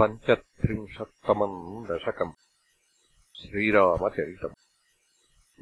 पञ्चत्रिंशत्तमम् 0.00 1.86
दशकम्। 1.86 2.32
श्रीरामचरितम्। 3.36 4.54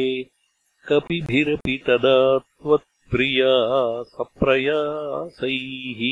कपिभिरपि 0.89 1.77
तदा 1.87 2.39
त्वत्प्रिया 2.39 3.55
सप्रयासैः 4.03 6.03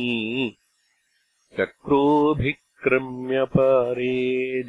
चक्रोऽभिक्रम्यपारे 1.58 4.14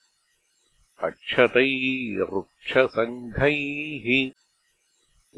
अक्षतैरुक्षसङ्घैः 1.06 4.06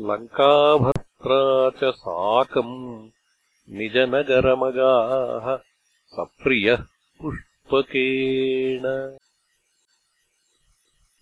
लङ्काभर्त्रा 0.09 1.41
च 1.81 1.83
साकम् 1.95 2.77
निजनगरमगाः 3.79 5.47
सप्रियः 6.15 6.83
पुष्पकेण 7.21 8.85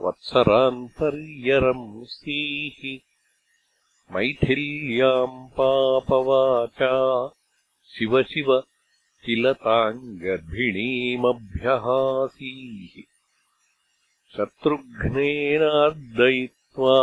वत्सरान् 0.05 0.81
पर्यरंसीः 0.99 2.79
मैथिल्याम् 4.14 5.38
पापवाचा 5.58 6.93
शिव 7.94 8.12
शिव 8.32 8.50
किल 9.25 9.44
ताम् 9.64 10.02
गर्भिणीमभ्यहासीः 10.25 11.25
शत्रुघ्नेनार्दयित्वा 14.37 16.96